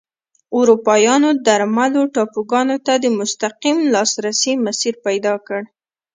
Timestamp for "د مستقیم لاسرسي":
3.03-4.53